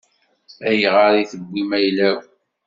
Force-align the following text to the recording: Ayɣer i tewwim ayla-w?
Ayɣer 0.69 1.13
i 1.21 1.23
tewwim 1.31 1.69
ayla-w? 1.77 2.19